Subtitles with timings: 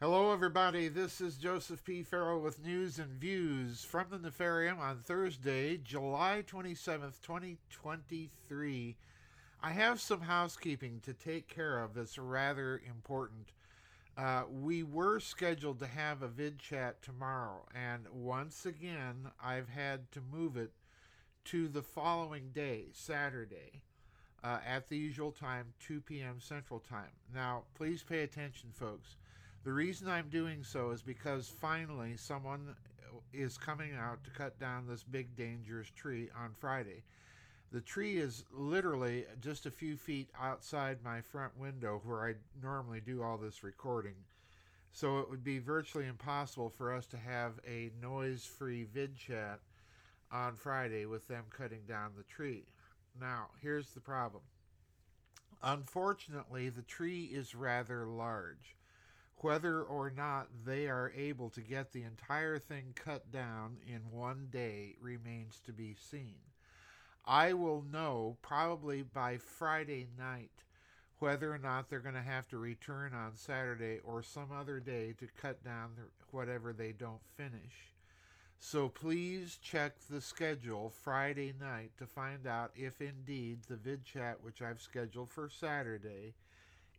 [0.00, 0.86] Hello, everybody.
[0.86, 2.04] This is Joseph P.
[2.04, 8.96] Farrell with news and views from the Nefarium on Thursday, July 27th, 2023.
[9.60, 13.50] I have some housekeeping to take care of that's rather important.
[14.16, 20.12] Uh, we were scheduled to have a vid chat tomorrow, and once again, I've had
[20.12, 20.70] to move it
[21.46, 23.82] to the following day, Saturday,
[24.44, 26.36] uh, at the usual time, 2 p.m.
[26.38, 27.10] Central Time.
[27.34, 29.16] Now, please pay attention, folks.
[29.68, 32.74] The reason I'm doing so is because finally someone
[33.04, 37.02] uh, is coming out to cut down this big dangerous tree on Friday.
[37.70, 43.02] The tree is literally just a few feet outside my front window where I normally
[43.02, 44.14] do all this recording.
[44.92, 49.60] So it would be virtually impossible for us to have a noise free vid chat
[50.32, 52.64] on Friday with them cutting down the tree.
[53.20, 54.44] Now, here's the problem.
[55.62, 58.77] Unfortunately, the tree is rather large.
[59.40, 64.48] Whether or not they are able to get the entire thing cut down in one
[64.50, 66.34] day remains to be seen.
[67.24, 70.64] I will know probably by Friday night
[71.20, 75.14] whether or not they're going to have to return on Saturday or some other day
[75.18, 75.90] to cut down
[76.30, 77.94] whatever they don't finish.
[78.60, 84.38] So please check the schedule Friday night to find out if indeed the vid chat
[84.42, 86.34] which I've scheduled for Saturday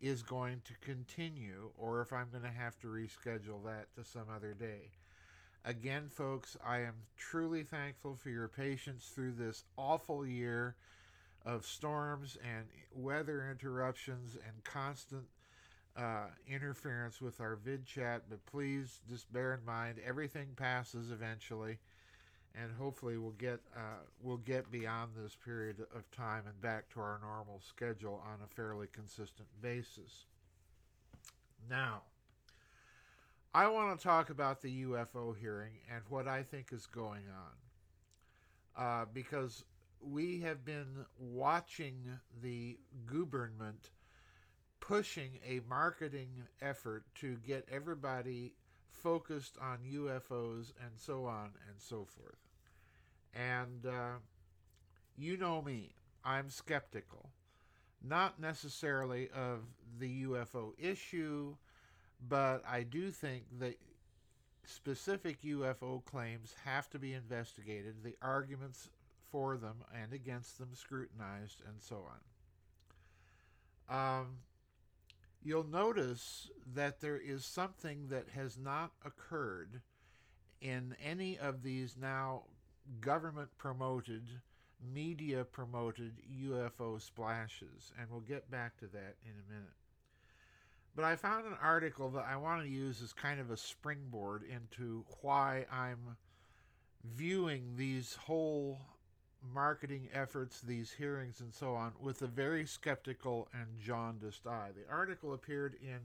[0.01, 4.25] is going to continue or if I'm going to have to reschedule that to some
[4.33, 4.91] other day.
[5.65, 10.75] Again, folks, I am truly thankful for your patience through this awful year
[11.45, 15.25] of storms and weather interruptions and constant
[15.97, 18.23] uh, interference with our vid chat.
[18.29, 21.79] But please just bear in mind everything passes eventually,
[22.55, 26.99] and hopefully we'll get uh, we'll get beyond this period of time and back to
[26.99, 30.25] our normal schedule on a fairly consistent basis.
[31.69, 32.03] Now,
[33.53, 37.23] I want to talk about the UFO hearing and what I think is going
[38.77, 39.63] on, uh, because
[40.01, 43.91] we have been watching the government
[44.79, 46.29] pushing a marketing
[46.61, 48.53] effort to get everybody
[49.01, 52.39] focused on UFOs and so on and so forth.
[53.33, 54.17] And uh,
[55.17, 55.91] you know me,
[56.23, 57.29] I'm skeptical.
[58.01, 59.59] Not necessarily of
[59.99, 61.55] the UFO issue,
[62.27, 63.77] but I do think that
[64.65, 68.89] specific UFO claims have to be investigated, the arguments
[69.31, 72.05] for them and against them scrutinized, and so
[73.89, 74.19] on.
[74.19, 74.27] Um,
[75.43, 79.81] you'll notice that there is something that has not occurred
[80.61, 82.43] in any of these now
[83.01, 84.23] government promoted,
[84.93, 86.13] media promoted
[86.43, 89.73] UFO splashes, and we'll get back to that in a minute.
[90.95, 94.43] But I found an article that I want to use as kind of a springboard
[94.43, 96.17] into why I'm
[97.03, 98.81] viewing these whole
[99.53, 104.69] marketing efforts, these hearings, and so on, with a very skeptical and jaundiced eye.
[104.75, 105.99] The article appeared in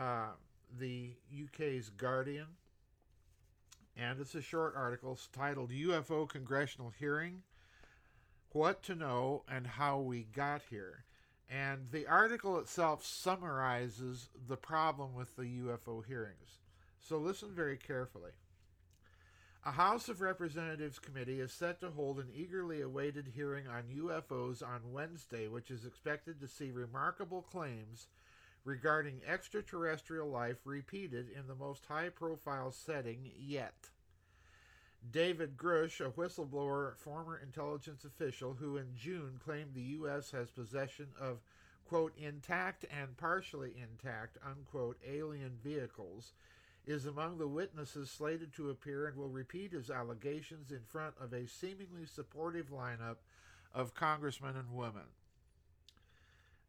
[0.00, 0.28] uh,
[0.78, 2.46] the UK's Guardian,
[3.96, 7.42] and it's a short article titled UFO Congressional Hearing
[8.52, 11.04] What to Know and How We Got Here.
[11.48, 16.58] And the article itself summarizes the problem with the UFO hearings.
[16.98, 18.32] So listen very carefully.
[19.66, 24.62] A House of Representatives committee is set to hold an eagerly awaited hearing on UFOs
[24.62, 28.06] on Wednesday, which is expected to see remarkable claims
[28.64, 33.90] regarding extraterrestrial life repeated in the most high profile setting yet.
[35.10, 40.30] David Grusch, a whistleblower, former intelligence official who in June claimed the U.S.
[40.30, 41.40] has possession of,
[41.88, 46.34] quote, intact and partially intact, unquote, alien vehicles,
[46.86, 51.32] is among the witnesses slated to appear and will repeat his allegations in front of
[51.32, 53.16] a seemingly supportive lineup
[53.74, 55.02] of congressmen and women.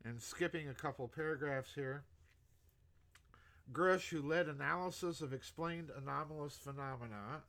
[0.04, 2.04] And skipping a couple paragraphs here.
[3.72, 7.44] Grusch, who led analysis of explained anomalous phenomena,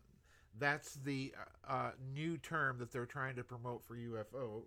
[0.58, 1.32] that's the
[1.68, 4.62] uh, uh new term that they're trying to promote for UFO,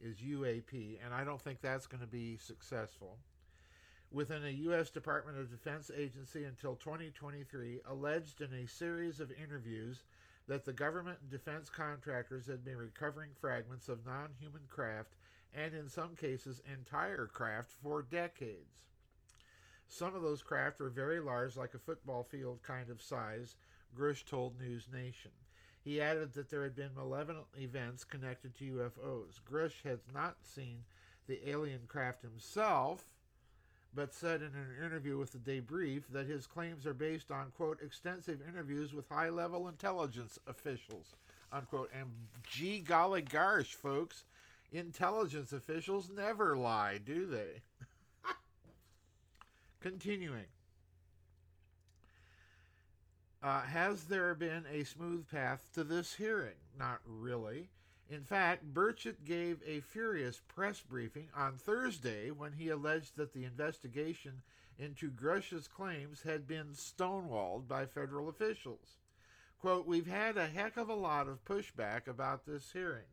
[0.00, 3.18] is UAP, and I don't think that's going to be successful
[4.12, 4.90] within a U.S.
[4.90, 10.02] Department of Defense agency until 2023 alleged in a series of interviews
[10.48, 15.14] that the government and defense contractors had been recovering fragments of non human craft
[15.54, 18.84] and, in some cases, entire craft for decades.
[19.88, 23.56] Some of those craft were very large, like a football field kind of size,
[23.96, 25.30] Grusch told News Nation.
[25.82, 29.40] He added that there had been malevolent events connected to UFOs.
[29.48, 30.84] Grusch has not seen
[31.28, 33.04] the alien craft himself,
[33.96, 37.80] but said in an interview with the Debrief that his claims are based on, quote,
[37.82, 41.16] extensive interviews with high level intelligence officials,
[41.50, 41.90] unquote.
[41.98, 42.10] And
[42.46, 44.24] gee golly gosh, folks,
[44.70, 47.62] intelligence officials never lie, do they?
[49.80, 50.44] Continuing.
[53.42, 56.56] Uh, has there been a smooth path to this hearing?
[56.78, 57.70] Not really.
[58.08, 63.44] In fact, Burchett gave a furious press briefing on Thursday when he alleged that the
[63.44, 64.42] investigation
[64.78, 68.96] into Grusch's claims had been stonewalled by federal officials.
[69.58, 73.06] Quote, We've had a heck of a lot of pushback about this hearing.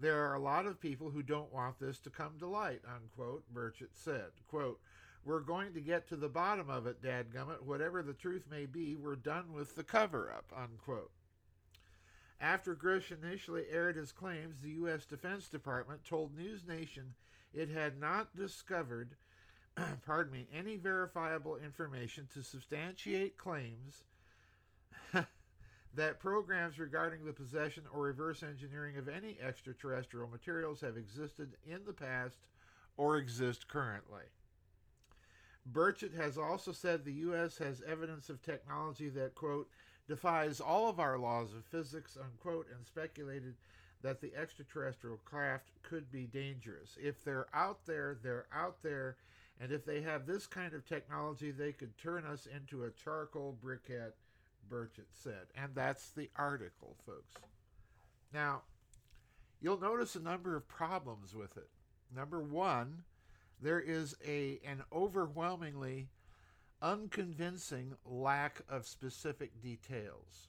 [0.00, 3.44] There are a lot of people who don't want this to come to light, unquote,
[3.54, 4.32] Burchett said.
[4.48, 4.80] Quote,
[5.24, 7.62] We're going to get to the bottom of it, dadgummit.
[7.62, 11.12] Whatever the truth may be, we're done with the cover up, unquote.
[12.42, 15.06] After Grusch initially aired his claims, the U.S.
[15.06, 17.14] Defense Department told News Nation
[17.54, 19.14] it had not discovered,
[20.04, 24.02] pardon me, any verifiable information to substantiate claims
[25.94, 31.84] that programs regarding the possession or reverse engineering of any extraterrestrial materials have existed in
[31.86, 32.38] the past
[32.96, 34.24] or exist currently.
[35.72, 37.56] Burchett has also said the U.S.
[37.58, 39.68] has evidence of technology that, quote,
[40.12, 43.54] defies all of our laws of physics, unquote, and speculated
[44.02, 46.98] that the extraterrestrial craft could be dangerous.
[47.02, 49.16] If they're out there, they're out there,
[49.58, 53.56] and if they have this kind of technology, they could turn us into a charcoal
[53.64, 54.12] briquette,
[54.70, 55.46] Burchett said.
[55.56, 57.36] And that's the article, folks.
[58.34, 58.64] Now,
[59.62, 61.70] you'll notice a number of problems with it.
[62.14, 63.04] Number one,
[63.62, 66.08] there is a an overwhelmingly
[66.82, 70.48] unconvincing lack of specific details.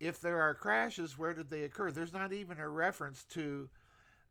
[0.00, 1.92] If there are crashes, where did they occur?
[1.92, 3.68] There's not even a reference to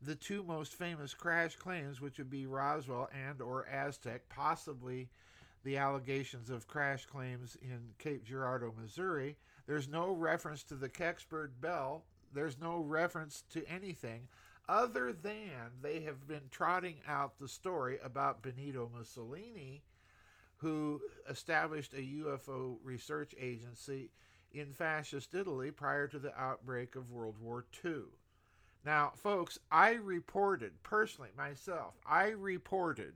[0.01, 5.07] the two most famous crash claims, which would be Roswell and or Aztec, possibly
[5.63, 9.37] the allegations of crash claims in Cape Girardeau, Missouri.
[9.67, 12.03] There's no reference to the Kecksburg Bell.
[12.33, 14.27] There's no reference to anything
[14.67, 19.83] other than they have been trotting out the story about Benito Mussolini
[20.61, 24.11] who established a UFO research agency
[24.53, 28.03] in fascist Italy prior to the outbreak of World War II.
[28.85, 33.13] Now, folks, I reported personally myself, I reported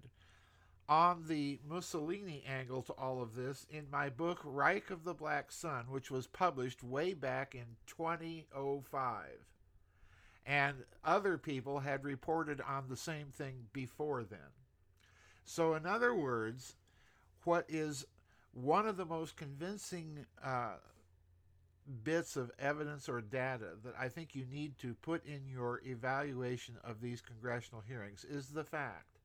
[0.88, 5.52] on the Mussolini angle to all of this in my book Reich of the Black
[5.52, 9.26] Sun, which was published way back in 2005.
[10.46, 14.54] And other people had reported on the same thing before then.
[15.44, 16.76] So, in other words,
[17.46, 18.06] what is
[18.54, 20.76] one of the most convincing uh,
[22.04, 26.76] bits of evidence or data that I think you need to put in your evaluation
[26.84, 29.20] of these congressional hearings is the fact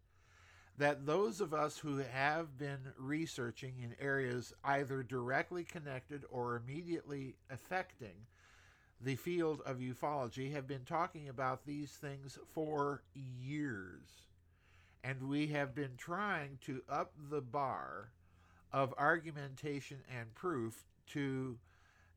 [0.77, 7.35] that those of us who have been researching in areas either directly connected or immediately
[7.51, 8.27] affecting
[9.01, 14.30] the field of ufology have been talking about these things for years
[15.03, 18.11] and we have been trying to up the bar
[18.73, 21.59] of argumentation and proof to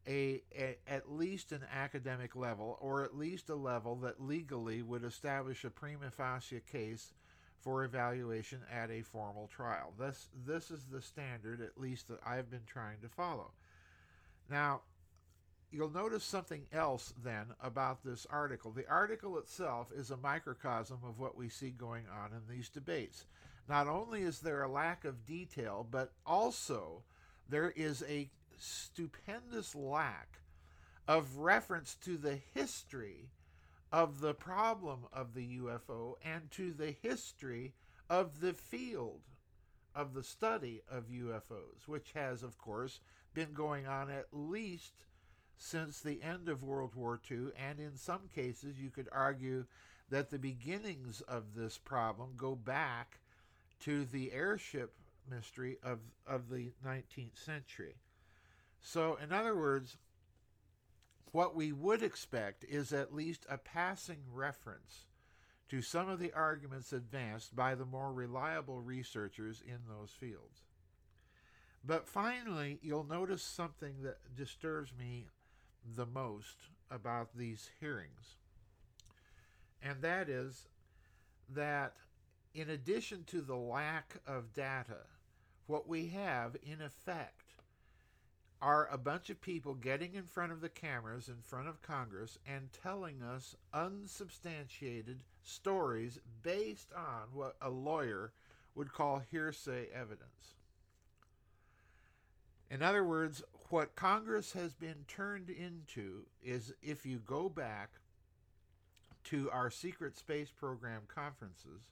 [0.07, 5.03] a, a, at least an academic level or at least a level that legally would
[5.03, 7.13] establish a prima facie case
[7.61, 9.93] for evaluation at a formal trial.
[9.97, 13.51] This this is the standard at least that I've been trying to follow.
[14.49, 14.81] Now,
[15.73, 18.71] you'll notice something else then about this article.
[18.71, 23.25] The article itself is a microcosm of what we see going on in these debates.
[23.67, 27.03] Not only is there a lack of detail, but also
[27.49, 30.39] there is a stupendous lack
[31.07, 33.31] of reference to the history
[33.91, 37.73] of the problem of the UFO and to the history
[38.09, 39.21] of the field
[39.95, 42.99] of the study of UFOs, which has, of course,
[43.33, 44.93] been going on at least
[45.57, 49.65] since the end of World War II, and in some cases, you could argue
[50.09, 53.19] that the beginnings of this problem go back
[53.81, 54.93] to the airship
[55.29, 57.95] mystery of, of the 19th century.
[58.81, 59.97] So, in other words,
[61.31, 65.05] what we would expect is at least a passing reference
[65.69, 70.61] to some of the arguments advanced by the more reliable researchers in those fields.
[71.83, 75.27] But finally, you'll notice something that disturbs me
[75.95, 76.57] the most
[76.89, 78.37] about these hearings.
[79.81, 80.67] And that is
[81.49, 81.93] that
[82.53, 85.07] in addition to the lack of data,
[85.67, 87.43] what we have in effect
[88.61, 92.37] are a bunch of people getting in front of the cameras in front of Congress
[92.47, 98.31] and telling us unsubstantiated stories based on what a lawyer
[98.75, 100.55] would call hearsay evidence.
[102.71, 107.89] In other words, what Congress has been turned into is if you go back
[109.23, 111.89] to our secret space program conferences,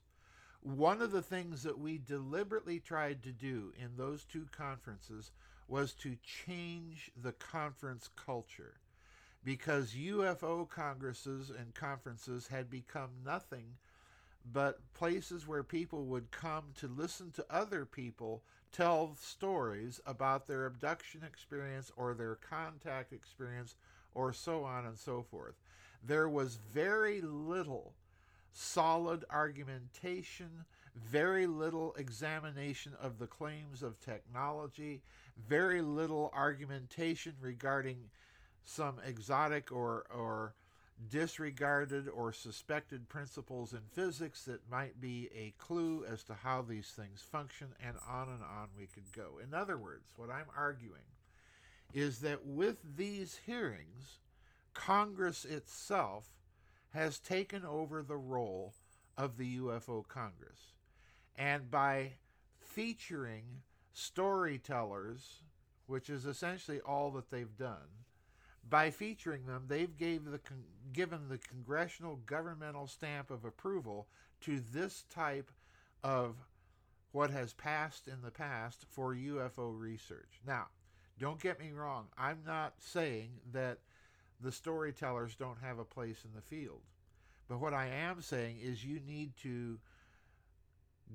[0.60, 5.32] one of the things that we deliberately tried to do in those two conferences
[5.66, 8.74] was to change the conference culture.
[9.42, 13.74] Because UFO congresses and conferences had become nothing
[14.50, 20.66] but places where people would come to listen to other people tell stories about their
[20.66, 23.76] abduction experience or their contact experience
[24.14, 25.54] or so on and so forth.
[26.04, 27.92] There was very little
[28.52, 35.02] solid argumentation, very little examination of the claims of technology,
[35.48, 37.98] very little argumentation regarding
[38.64, 40.54] some exotic or, or
[41.10, 46.88] disregarded or suspected principles in physics that might be a clue as to how these
[46.88, 49.38] things function, and on and on we could go.
[49.42, 51.02] In other words, what I'm arguing
[51.92, 54.18] is that with these hearings,
[54.74, 56.26] Congress itself
[56.90, 58.74] has taken over the role
[59.16, 60.72] of the UFO Congress.
[61.36, 62.12] And by
[62.58, 63.44] featuring
[63.92, 65.42] storytellers,
[65.86, 68.01] which is essentially all that they've done,
[68.68, 74.06] by featuring them, they've gave the con- given the congressional governmental stamp of approval
[74.42, 75.50] to this type
[76.02, 76.36] of
[77.12, 80.40] what has passed in the past for UFO research.
[80.46, 80.66] Now,
[81.18, 83.78] don't get me wrong, I'm not saying that
[84.40, 86.80] the storytellers don't have a place in the field.
[87.48, 89.78] But what I am saying is you need to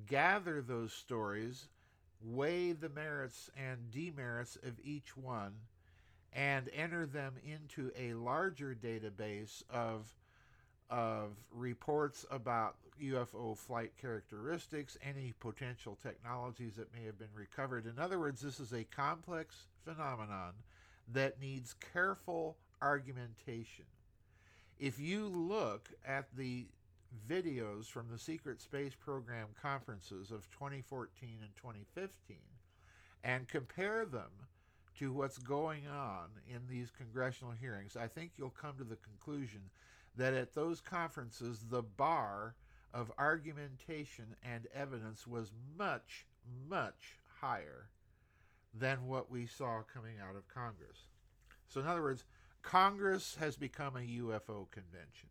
[0.06, 1.68] gather those stories,
[2.22, 5.54] weigh the merits and demerits of each one,
[6.38, 10.14] and enter them into a larger database of
[10.90, 17.86] of reports about UFO flight characteristics, any potential technologies that may have been recovered.
[17.86, 20.54] In other words, this is a complex phenomenon
[21.12, 23.84] that needs careful argumentation.
[24.80, 26.68] If you look at the
[27.30, 31.10] videos from the Secret Space Program conferences of 2014
[31.42, 32.38] and 2015
[33.26, 34.30] and compare them
[35.00, 39.62] to what's going on in these congressional hearings, I think you'll come to the conclusion
[40.16, 42.56] that at those conferences, the bar
[42.94, 46.26] of argumentation and evidence was much,
[46.68, 47.90] much higher
[48.74, 51.08] than what we saw coming out of Congress.
[51.68, 52.24] So, in other words,
[52.62, 55.30] Congress has become a UFO convention.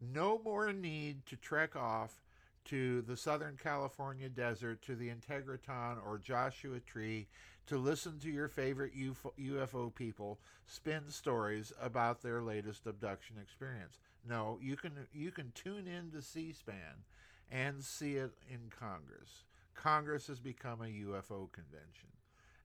[0.00, 2.20] No more need to trek off
[2.68, 7.26] to the Southern California desert, to the Integratron or Joshua Tree,
[7.66, 13.98] to listen to your favorite UFO people spin stories about their latest abduction experience.
[14.26, 17.04] No, you can you can tune in to C-SPAN
[17.50, 19.44] and see it in Congress.
[19.74, 22.08] Congress has become a UFO convention.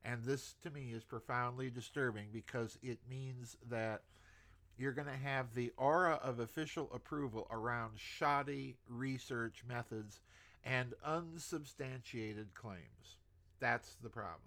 [0.05, 4.01] And this to me is profoundly disturbing because it means that
[4.77, 10.21] you're going to have the aura of official approval around shoddy research methods
[10.63, 13.17] and unsubstantiated claims.
[13.59, 14.41] That's the problem.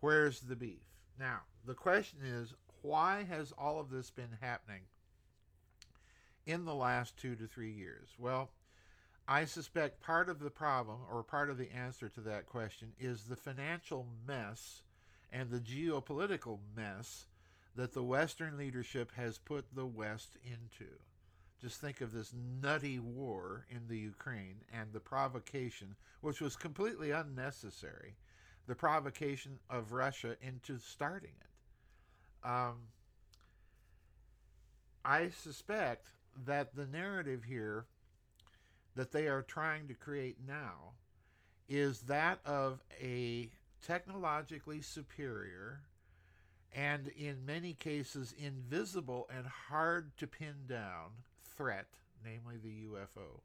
[0.00, 0.82] Where's the beef?
[1.18, 4.82] Now, the question is why has all of this been happening
[6.46, 8.08] in the last two to three years?
[8.18, 8.50] Well,
[9.28, 13.24] I suspect part of the problem or part of the answer to that question is
[13.24, 14.82] the financial mess
[15.32, 17.26] and the geopolitical mess
[17.76, 20.90] that the Western leadership has put the West into.
[21.60, 27.10] Just think of this nutty war in the Ukraine and the provocation, which was completely
[27.10, 28.16] unnecessary,
[28.66, 32.48] the provocation of Russia into starting it.
[32.48, 32.88] Um,
[35.04, 36.08] I suspect
[36.46, 37.86] that the narrative here
[38.94, 40.92] that they are trying to create now
[41.68, 43.50] is that of a
[43.86, 45.80] technologically superior
[46.76, 51.08] and in many cases invisible and hard to pin down
[51.56, 51.86] threat,
[52.22, 53.40] namely the UFO,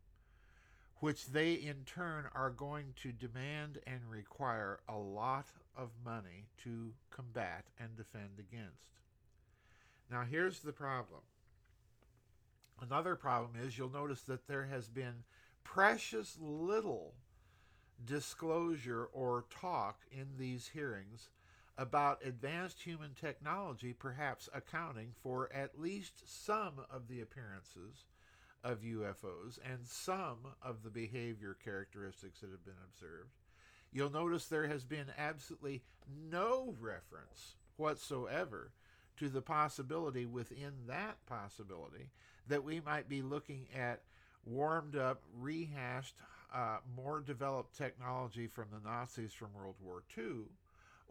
[1.00, 5.46] which they in turn are going to demand and require a lot
[5.78, 9.00] of money to combat and defend against.
[10.12, 11.22] Now, here's the problem.
[12.82, 15.24] Another problem is you'll notice that there has been
[15.64, 17.14] precious little
[18.04, 21.30] disclosure or talk in these hearings
[21.78, 28.06] about advanced human technology perhaps accounting for at least some of the appearances
[28.63, 33.32] of UFOs and some of the behavior characteristics that have been observed.
[33.92, 35.82] You'll notice there has been absolutely
[36.30, 38.72] no reference whatsoever
[39.18, 42.10] to the possibility within that possibility
[42.48, 44.01] that we might be looking at
[44.46, 46.16] warmed up, rehashed
[46.54, 50.46] uh, more developed technology from the Nazis from World War II,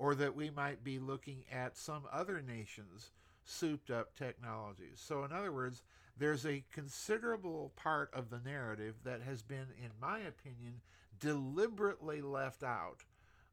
[0.00, 3.10] or that we might be looking at some other nations'
[3.44, 4.96] souped up technologies.
[4.96, 5.82] So, in other words,
[6.16, 10.80] there's a considerable part of the narrative that has been, in my opinion,
[11.20, 13.04] deliberately left out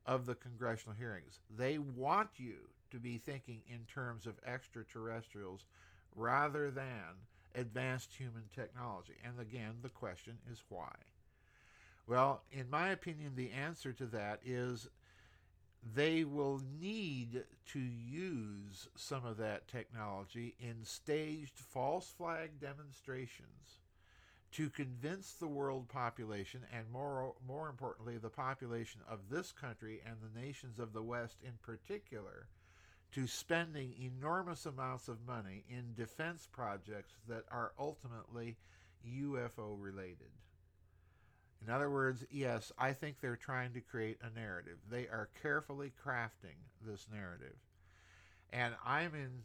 [0.05, 1.41] of the congressional hearings.
[1.53, 5.65] They want you to be thinking in terms of extraterrestrials
[6.15, 9.15] rather than advanced human technology.
[9.21, 10.95] And again, the question is why?
[12.07, 14.87] Well, in my opinion, the answer to that is
[15.95, 23.79] they will need to use some of that technology in staged false flag demonstrations
[24.51, 30.15] to convince the world population and more more importantly the population of this country and
[30.21, 32.47] the nations of the west in particular
[33.11, 38.57] to spending enormous amounts of money in defense projects that are ultimately
[39.07, 40.31] UFO related.
[41.65, 44.77] In other words, yes, I think they're trying to create a narrative.
[44.89, 47.55] They are carefully crafting this narrative.
[48.53, 49.41] And I'm in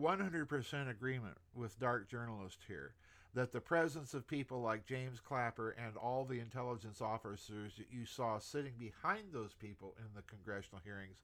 [0.00, 2.94] 100% agreement with Dark Journalist here
[3.34, 8.04] that the presence of people like James Clapper and all the intelligence officers that you
[8.04, 11.18] saw sitting behind those people in the congressional hearings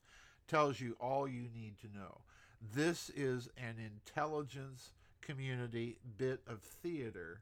[0.46, 2.20] tells you all you need to know.
[2.74, 4.90] This is an intelligence
[5.22, 7.40] community bit of theater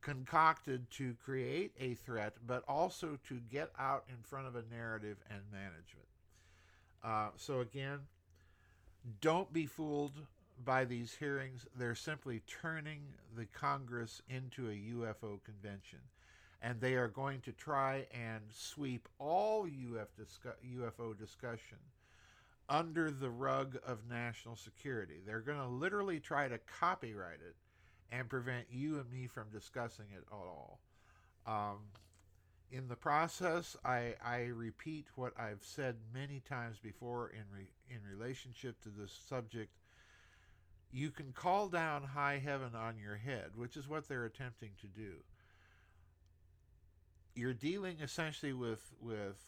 [0.00, 5.16] concocted to create a threat, but also to get out in front of a narrative
[5.30, 6.06] and management.
[7.02, 8.00] Uh, so, again,
[9.20, 10.12] don't be fooled
[10.64, 11.66] by these hearings.
[11.78, 13.00] They're simply turning
[13.36, 16.00] the Congress into a UFO convention.
[16.62, 21.78] And they are going to try and sweep all UFO discussion
[22.68, 25.20] under the rug of national security.
[25.26, 27.56] They're going to literally try to copyright it
[28.12, 30.80] and prevent you and me from discussing it at all.
[31.46, 31.78] Um,
[32.70, 37.98] in the process, I, I repeat what I've said many times before in re, in
[38.08, 39.72] relationship to this subject.
[40.92, 44.86] You can call down high heaven on your head, which is what they're attempting to
[44.86, 45.14] do.
[47.34, 49.38] You're dealing essentially with with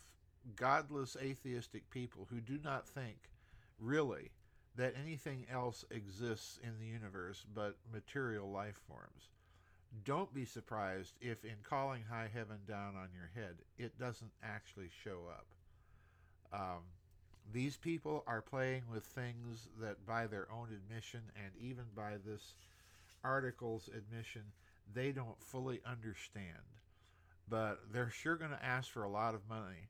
[0.57, 3.17] godless atheistic people who do not think
[3.79, 4.31] really
[4.77, 9.29] that anything else exists in the universe but material life forms.
[10.05, 14.89] Don't be surprised if, in calling high heaven down on your head, it doesn't actually
[15.05, 15.47] show up.
[16.53, 16.83] Um,
[17.53, 22.55] these people are playing with things that, by their own admission, and even by this
[23.23, 24.43] article's admission,
[24.95, 26.47] they don't fully understand.
[27.49, 29.89] But they're sure going to ask for a lot of money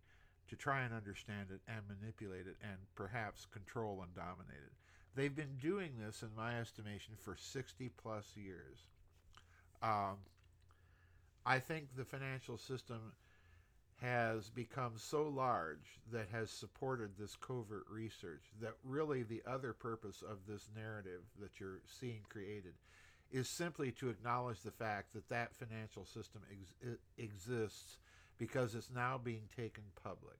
[0.53, 4.73] to try and understand it and manipulate it and perhaps control and dominate it.
[5.17, 8.85] They've been doing this, in my estimation, for 60 plus years.
[9.83, 10.19] Um,
[11.47, 13.15] I think the financial system
[14.03, 20.23] has become so large that has supported this covert research that really the other purpose
[20.23, 22.75] of this narrative that you're seeing created
[23.31, 27.97] is simply to acknowledge the fact that that financial system ex- exists
[28.39, 30.39] because it's now being taken public.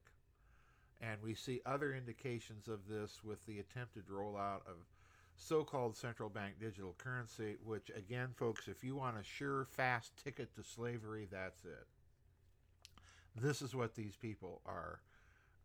[1.01, 4.85] And we see other indications of this with the attempted rollout of
[5.35, 10.13] so called central bank digital currency, which, again, folks, if you want a sure, fast
[10.23, 11.87] ticket to slavery, that's it.
[13.35, 14.99] This is what these people are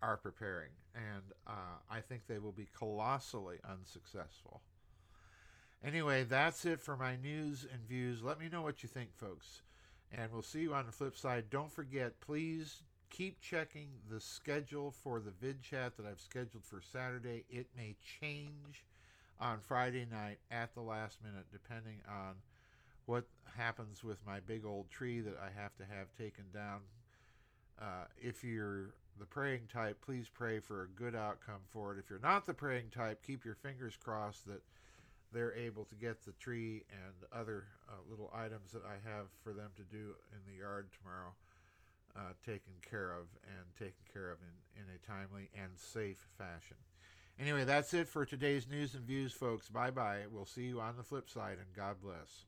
[0.01, 4.63] are preparing, and uh, I think they will be colossally unsuccessful.
[5.85, 8.23] Anyway, that's it for my news and views.
[8.23, 9.63] Let me know what you think, folks.
[10.13, 11.45] And we'll see you on the flip side.
[11.51, 16.81] Don't forget, please keep checking the schedule for the vid chat that I've scheduled for
[16.81, 17.45] Saturday.
[17.51, 18.85] It may change
[19.41, 22.35] on Friday night at the last minute, depending on
[23.07, 23.25] what
[23.57, 26.81] happens with my big old tree that I have to have taken down.
[27.81, 31.99] Uh, if you're the praying type, please pray for a good outcome for it.
[31.99, 34.63] If you're not the praying type, keep your fingers crossed that
[35.33, 39.53] they're able to get the tree and other uh, little items that I have for
[39.53, 41.33] them to do in the yard tomorrow
[42.17, 46.77] uh, taken care of and taken care of in, in a timely and safe fashion.
[47.39, 49.69] Anyway, that's it for today's news and views, folks.
[49.69, 50.23] Bye bye.
[50.31, 52.48] We'll see you on the flip side, and God bless.